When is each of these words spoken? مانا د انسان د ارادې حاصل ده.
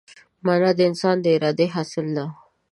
مانا 0.45 0.71
د 0.75 0.79
انسان 0.89 1.15
د 1.21 1.25
ارادې 1.35 1.65
حاصل 1.75 2.07
ده. 2.17 2.25